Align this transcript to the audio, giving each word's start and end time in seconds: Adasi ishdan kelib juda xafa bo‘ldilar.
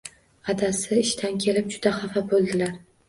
Adasi 0.53 0.97
ishdan 1.01 1.37
kelib 1.45 1.69
juda 1.75 1.93
xafa 1.99 2.25
bo‘ldilar. 2.33 2.73